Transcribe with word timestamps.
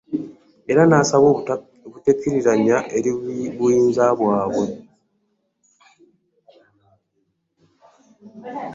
Era 0.71 0.81
n'abasaba 0.85 1.25
obutekkiriranya 1.87 2.77
eri 2.97 3.11
buyinza 3.57 4.05
bwabwe. 4.19 4.65